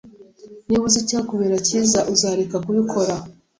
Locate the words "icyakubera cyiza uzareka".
1.03-2.55